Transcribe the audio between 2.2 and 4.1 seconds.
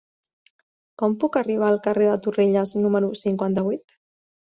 Torrelles número cinquanta-vuit?